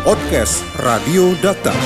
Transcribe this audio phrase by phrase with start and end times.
[0.00, 1.76] Podcast Radio Data.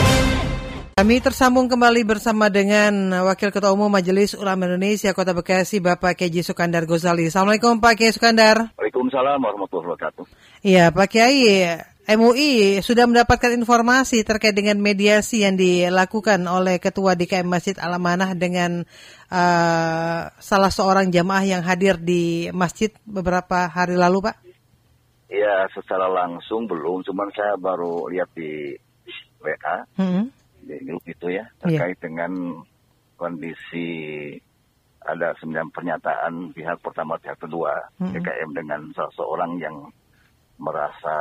[0.94, 6.46] Kami tersambung kembali bersama dengan Wakil Ketua Umum Majelis Ulama Indonesia Kota Bekasi, Bapak Keji
[6.46, 7.26] Sukandar Gozali.
[7.26, 8.70] Assalamualaikum Pak Kiai Sukandar.
[8.78, 10.24] Waalaikumsalam warahmatullahi wabarakatuh.
[10.62, 11.74] Iya Pak Kiai,
[12.06, 18.86] MUI sudah mendapatkan informasi terkait dengan mediasi yang dilakukan oleh Ketua DKM Masjid Al-Amanah dengan
[19.26, 24.43] uh, salah seorang jamaah yang hadir di masjid beberapa hari lalu Pak.
[25.24, 28.76] Iya, secara langsung belum, cuman saya baru lihat di
[29.40, 29.76] WA.
[29.96, 30.28] Hmm
[30.64, 31.60] di grup itu ya iya.
[31.60, 32.02] terkait yeah.
[32.02, 32.32] dengan
[33.20, 33.88] kondisi
[35.04, 38.12] ada sembilan pernyataan pihak pertama pihak kedua mm -hmm.
[38.16, 39.76] DKM dengan salah seorang yang
[40.56, 41.16] merasa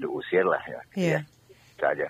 [0.00, 0.80] diusir lah ya.
[0.98, 1.22] Yeah.
[1.22, 2.08] ya itu aja.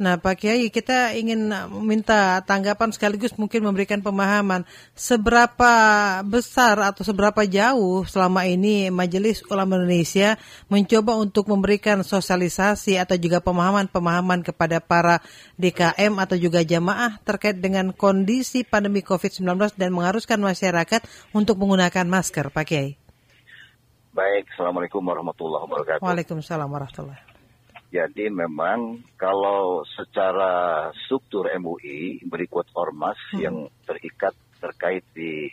[0.00, 1.52] Nah, Pak Kiai, kita ingin
[1.84, 4.64] minta tanggapan sekaligus mungkin memberikan pemahaman
[4.96, 5.72] seberapa
[6.24, 10.40] besar atau seberapa jauh selama ini Majelis Ulama Indonesia
[10.72, 15.20] mencoba untuk memberikan sosialisasi atau juga pemahaman-pemahaman kepada para
[15.60, 21.04] DKM atau juga jamaah terkait dengan kondisi pandemi COVID-19 dan mengharuskan masyarakat
[21.36, 22.96] untuk menggunakan masker, Pak Kiai.
[24.12, 26.04] Baik, Assalamualaikum warahmatullahi wabarakatuh.
[26.04, 27.31] Waalaikumsalam warahmatullahi wabarakatuh.
[27.92, 33.40] Jadi memang kalau secara struktur MUI berikut ormas hmm.
[33.44, 35.52] yang terikat terkait di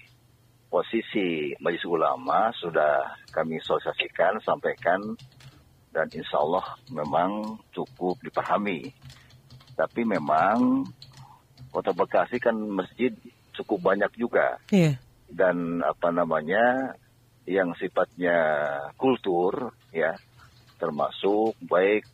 [0.72, 5.20] posisi Majelis Ulama sudah kami sosialisasikan, sampaikan
[5.92, 8.88] dan insya Allah memang cukup dipahami.
[9.76, 10.88] Tapi memang
[11.76, 13.12] Kota Bekasi kan masjid
[13.52, 14.64] cukup banyak juga.
[14.72, 14.96] Yeah.
[15.28, 16.96] Dan apa namanya
[17.44, 18.38] yang sifatnya
[18.96, 20.16] kultur ya
[20.80, 22.08] termasuk baik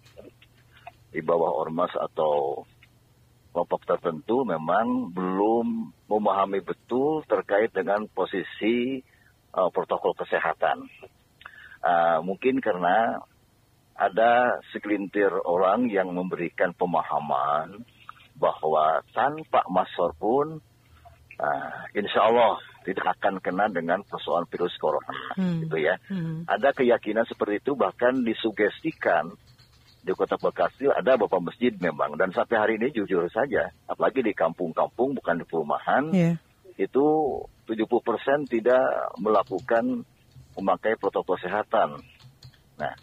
[1.14, 2.66] di bawah ormas atau
[3.56, 9.00] kelompok tertentu memang belum memahami betul terkait dengan posisi
[9.56, 10.84] uh, protokol kesehatan.
[11.80, 13.24] Uh, mungkin karena
[13.96, 17.88] ada segelintir orang yang memberikan pemahaman
[18.36, 20.60] bahwa tanpa masker pun
[21.40, 25.66] uh, insya Allah tidak akan kena dengan persoalan virus corona, hmm.
[25.66, 25.98] gitu ya.
[26.08, 26.46] Hmm.
[26.46, 29.34] Ada keyakinan seperti itu bahkan disugestikan
[30.06, 34.38] di kota Bekasi ada beberapa masjid memang dan sampai hari ini jujur saja apalagi di
[34.38, 36.38] kampung-kampung bukan di perumahan yeah.
[36.78, 37.06] itu
[37.66, 38.86] 70% tidak
[39.18, 40.06] melakukan
[40.56, 42.00] memakai protokol kesehatan.
[42.78, 42.94] Nah,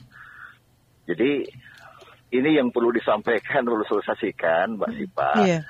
[1.11, 1.43] jadi
[2.33, 5.31] ini yang perlu disampaikan, perlu sosialisasikan, Mbak Sipa.
[5.45, 5.63] Yeah.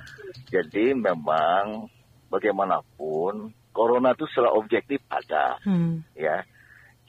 [0.48, 1.88] Jadi memang
[2.32, 6.04] bagaimanapun corona itu secara objektif ada, hmm.
[6.14, 6.44] ya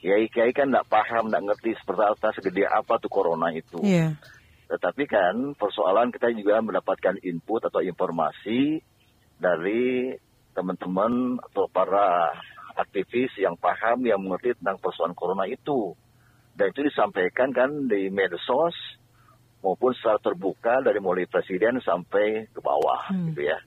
[0.04, 3.80] kiai-kiai kan nggak paham, nggak ngerti seperti apa, segede apa tuh corona itu.
[3.80, 4.20] Yeah.
[4.68, 8.84] Tetapi kan persoalan kita juga mendapatkan input atau informasi
[9.40, 10.12] dari
[10.52, 12.36] teman-teman atau para
[12.76, 15.96] aktivis yang paham, yang mengerti tentang persoalan corona itu.
[16.52, 18.76] Dan itu disampaikan kan di medsos
[19.64, 23.32] maupun secara terbuka dari mulai presiden sampai ke bawah hmm.
[23.32, 23.58] gitu ya.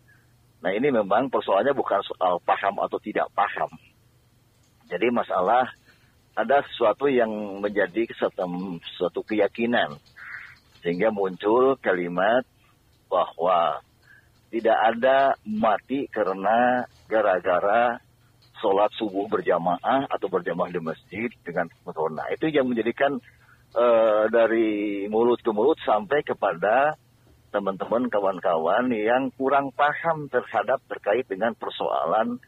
[0.62, 3.69] Nah ini memang persoalannya bukan soal paham atau tidak paham.
[4.88, 5.69] Jadi masalah
[6.38, 7.29] ada sesuatu yang
[7.62, 8.07] menjadi
[8.97, 9.97] suatu keyakinan
[10.81, 12.46] sehingga muncul kalimat
[13.09, 13.81] bahwa
[14.47, 18.00] tidak ada mati karena gara-gara
[18.63, 22.25] sholat subuh berjamaah atau berjamaah di masjid dengan corona.
[22.31, 23.19] Itu yang menjadikan
[23.75, 26.96] uh, dari mulut ke mulut sampai kepada
[27.50, 32.40] teman-teman kawan-kawan yang kurang paham terhadap terkait dengan persoalan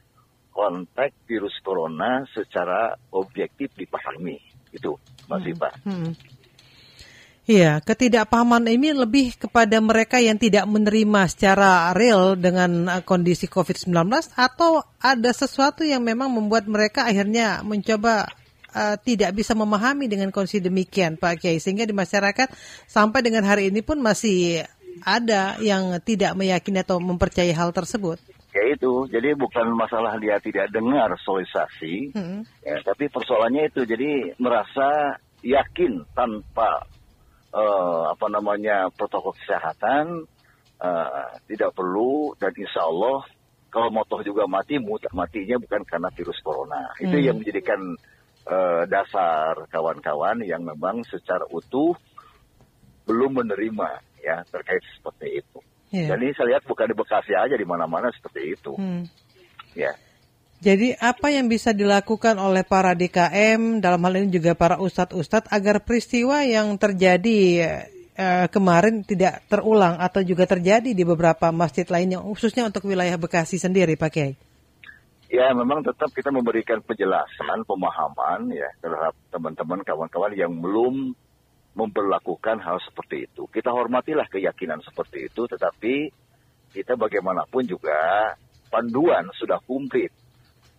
[0.52, 4.38] konteks virus corona secara objektif dipahami.
[4.70, 5.00] Itu,
[5.32, 5.58] Mas hmm.
[5.58, 5.74] Pak.
[5.88, 6.12] Hmm.
[7.50, 13.90] Iya, ketidakpahaman ini lebih kepada mereka yang tidak menerima secara real dengan uh, kondisi COVID-19
[14.38, 18.30] atau ada sesuatu yang memang membuat mereka akhirnya mencoba
[18.70, 22.54] uh, tidak bisa memahami dengan kondisi demikian, Pak Kiai, sehingga di masyarakat
[22.86, 24.70] sampai dengan hari ini pun masih
[25.06, 30.74] ada yang tidak meyakini atau mempercayai hal tersebut ya itu jadi bukan masalah dia tidak
[30.74, 32.42] dengar sosialisasi hmm.
[32.66, 36.90] ya tapi persoalannya itu jadi merasa yakin tanpa
[37.54, 40.26] uh, apa namanya protokol kesehatan
[40.82, 43.22] uh, tidak perlu dan insya Allah
[43.70, 44.82] kalau mau toh juga mati
[45.14, 47.06] matinya bukan karena virus corona hmm.
[47.06, 47.82] itu yang menjadikan
[48.50, 51.94] uh, dasar kawan-kawan yang memang secara utuh
[53.06, 56.14] belum menerima ya terkait seperti itu Yeah.
[56.16, 58.78] Jadi saya lihat bukan di Bekasi aja di mana-mana seperti itu.
[58.78, 59.10] Hmm.
[59.74, 59.98] Ya.
[60.60, 65.82] Jadi apa yang bisa dilakukan oleh para DKM dalam hal ini juga para ustadz-ustadz agar
[65.82, 67.40] peristiwa yang terjadi
[68.14, 73.56] eh, kemarin tidak terulang atau juga terjadi di beberapa masjid lainnya khususnya untuk wilayah Bekasi
[73.56, 74.36] sendiri Pak Kiai?
[75.32, 81.16] Ya memang tetap kita memberikan penjelasan, pemahaman ya terhadap teman-teman kawan-kawan yang belum
[81.78, 83.46] memperlakukan hal seperti itu.
[83.50, 86.10] Kita hormatilah keyakinan seperti itu, tetapi
[86.74, 88.34] kita bagaimanapun juga
[88.70, 90.14] panduan sudah komplit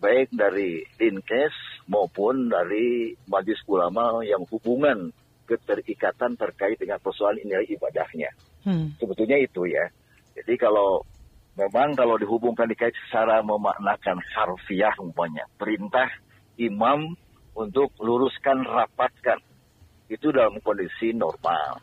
[0.01, 5.13] baik dari Dinkes maupun dari Majlis Ulama yang hubungan
[5.45, 8.31] keterikatan terkait dengan persoalan nilai ibadahnya.
[8.65, 8.97] Hmm.
[8.97, 9.93] Sebetulnya itu ya.
[10.33, 11.05] Jadi kalau
[11.59, 16.09] memang kalau dihubungkan dikait secara memaknakan harfiah umpamanya perintah
[16.57, 17.13] imam
[17.53, 19.43] untuk luruskan rapatkan
[20.11, 21.79] itu dalam kondisi normal.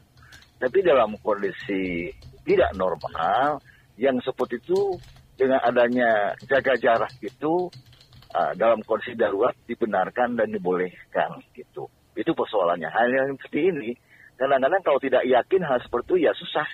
[0.59, 2.11] Tapi dalam kondisi
[2.43, 3.63] tidak normal,
[3.97, 4.99] yang seperti itu
[5.37, 7.69] dengan adanya jaga jarak itu
[8.33, 11.89] uh, dalam kondisi darurat dibenarkan dan dibolehkan gitu.
[12.13, 12.89] Itu persoalannya.
[12.89, 13.89] Hal yang seperti ini
[14.37, 16.69] kadang-kadang kalau tidak yakin hal seperti itu ya susah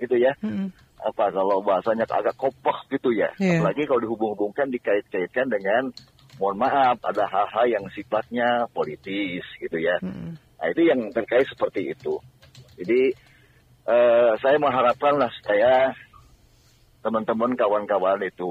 [0.00, 0.32] gitu ya.
[0.44, 0.68] Mm -hmm.
[0.96, 3.32] Apa kalau bahasanya agak kopoh gitu ya.
[3.36, 3.60] Yeah.
[3.60, 5.92] Apalagi kalau dihubung-hubungkan dikait-kaitkan dengan
[6.36, 9.96] mohon maaf ada hal-hal yang sifatnya politis gitu ya.
[10.04, 10.30] Mm -hmm.
[10.66, 12.18] Nah, itu yang terkait seperti itu.
[12.74, 13.14] Jadi
[13.86, 15.94] uh, saya mengharapkanlah saya
[17.06, 18.50] teman-teman kawan-kawan itu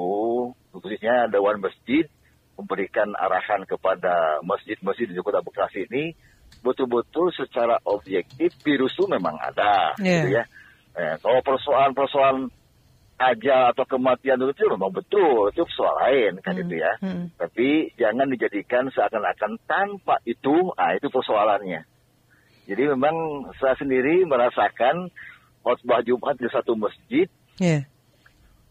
[0.71, 2.07] khususnya Dewan Masjid
[2.55, 6.15] memberikan arahan kepada masjid-masjid di Kota Bekasi ini
[6.63, 10.23] betul-betul secara objektif virus itu memang ada, yeah.
[10.23, 10.43] gitu ya.
[10.95, 12.47] Eh, kalau persoalan-persoalan
[13.19, 16.63] aja atau kematian itu memang betul, itu soal lain kan hmm.
[16.63, 16.95] itu ya.
[17.03, 17.27] Hmm.
[17.35, 21.83] Tapi jangan dijadikan seakan-akan tanpa itu, ah itu persoalannya.
[22.65, 25.13] Jadi memang saya sendiri merasakan
[25.61, 27.29] khotbah Jumat di satu masjid
[27.61, 27.85] yeah.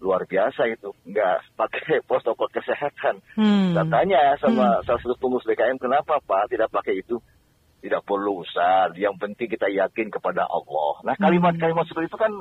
[0.03, 3.23] luar biasa itu, nggak pakai protokol kesehatan.
[3.39, 3.75] Hmm.
[3.75, 4.83] Saya tanya sama hmm.
[4.87, 7.19] salah satu pengurus BKM kenapa Pak tidak pakai itu?
[7.85, 11.05] Tidak perlu Ustaz, yang penting kita yakin kepada Allah.
[11.05, 12.33] Nah kalimat-kalimat seperti itu kan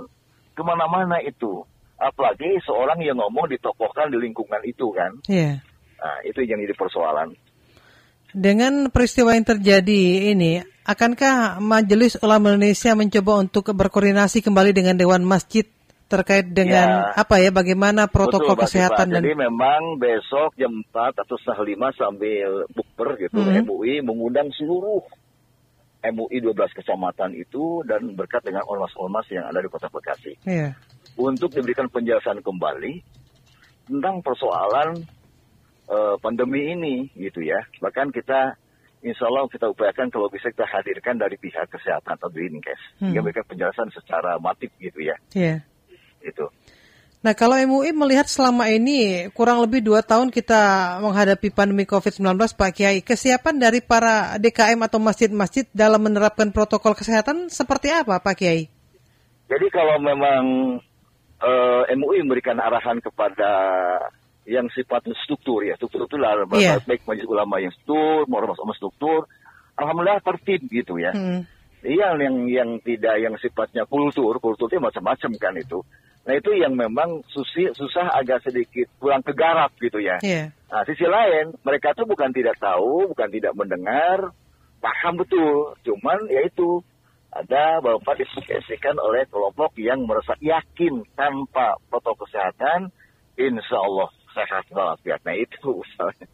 [0.56, 1.68] ke mana-mana itu.
[2.00, 5.20] Apalagi seorang yang ngomong ditokohkan di lingkungan itu kan.
[5.28, 5.60] Yeah.
[6.00, 7.36] Nah itu yang jadi persoalan.
[8.34, 15.24] Dengan peristiwa yang terjadi ini, akankah Majelis Ulama Indonesia mencoba untuk berkoordinasi kembali dengan Dewan
[15.24, 15.64] Masjid
[16.12, 19.14] terkait dengan ya, apa ya, bagaimana protokol betul, kesehatan Pak.
[19.18, 23.66] dan Jadi memang besok jam 4 atau setengah 5 sambil bukber gitu, hmm.
[23.66, 25.02] MUI mengundang seluruh
[26.04, 30.38] MUI 12 kecamatan itu dan berkat dengan ormas-ormas yang ada di Kota Bekasi.
[30.46, 30.78] Yeah.
[31.16, 33.02] Untuk diberikan penjelasan kembali
[33.88, 35.02] tentang persoalan
[35.88, 37.64] uh, pandemi ini gitu ya.
[37.80, 38.60] Bahkan kita
[39.04, 42.80] insya Allah kita upayakan kalau bisa kita hadirkan dari pihak kesehatan atau Dinkes.
[42.98, 43.12] Hmm.
[43.12, 45.20] Hingga memberikan penjelasan secara matif gitu ya.
[45.36, 45.60] Iya.
[45.60, 45.60] Yeah.
[46.24, 46.48] Itu.
[47.24, 52.72] Nah kalau MUI melihat selama ini kurang lebih dua tahun kita menghadapi pandemi COVID-19 Pak
[52.76, 58.68] Kiai, kesiapan dari para DKM atau masjid-masjid dalam menerapkan protokol kesehatan seperti apa Pak Kiai?
[59.48, 60.44] Jadi kalau memang
[61.40, 63.52] uh, eh, MUI memberikan arahan kepada
[64.44, 65.76] yang sifatnya struktur ya.
[65.80, 66.80] Struktur itu lah yeah.
[66.84, 69.28] baik majelis ulama yang struktur mau ormas struktur.
[69.80, 71.12] Alhamdulillah tertib gitu ya.
[71.12, 71.48] Hmm.
[71.84, 75.84] yang yang yang tidak yang sifatnya kultur kultur itu macam-macam kan itu.
[76.24, 80.16] Nah itu yang memang susah susah agak sedikit kurang kegarap gitu ya.
[80.24, 80.56] Yeah.
[80.72, 84.32] nah sisi lain mereka tuh bukan tidak tahu bukan tidak mendengar
[84.80, 85.76] paham betul.
[85.84, 86.80] Cuman ya itu
[87.34, 92.94] ada bapak disukesikan oleh kelompok yang merasa yakin tanpa protokol kesehatan
[93.34, 95.22] insya Allah sehat walafiat.
[95.24, 96.28] Nah itu misalnya.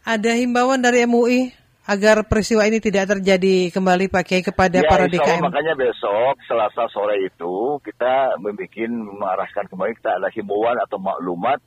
[0.00, 1.52] Ada himbauan dari MUI
[1.90, 5.42] agar peristiwa ini tidak terjadi kembali Pak Kiai kepada ya, para DKM.
[5.42, 11.58] makanya besok Selasa sore itu kita membuat mengarahkan kembali kita ada himbauan atau maklumat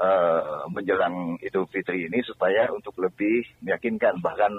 [0.00, 4.56] uh, menjelang Idul Fitri ini supaya untuk lebih meyakinkan bahkan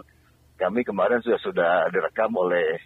[0.59, 2.77] kami kemarin sudah sudah direkam oleh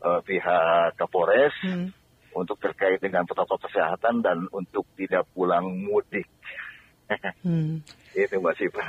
[0.00, 2.01] uh, pihak Kapolres hmm
[2.36, 6.28] untuk terkait dengan protokol kesehatan dan untuk tidak pulang mudik.
[7.44, 7.84] hmm.
[8.16, 8.84] Itu Mbak Siva.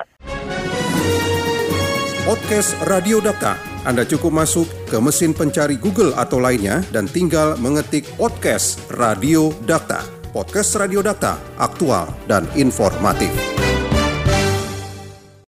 [2.24, 3.60] Podcast Radio Data.
[3.84, 10.00] Anda cukup masuk ke mesin pencari Google atau lainnya dan tinggal mengetik podcast Radio Data.
[10.32, 13.53] Podcast Radio Data, aktual dan informatif.